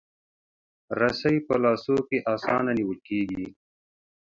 رسۍ 0.99 1.37
په 1.47 1.55
لاسو 1.63 1.95
کې 2.07 2.17
اسانه 2.33 2.71
نیول 2.77 2.99
کېږي. 3.07 3.47